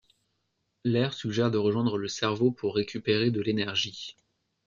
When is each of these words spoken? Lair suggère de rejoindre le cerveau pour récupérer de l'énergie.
Lair 0.83 1.13
suggère 1.13 1.51
de 1.51 1.59
rejoindre 1.59 1.99
le 1.99 2.07
cerveau 2.07 2.49
pour 2.51 2.73
récupérer 2.73 3.29
de 3.29 3.39
l'énergie. 3.39 4.15